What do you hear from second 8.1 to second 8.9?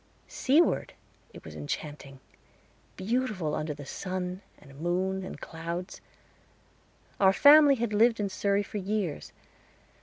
in Surrey for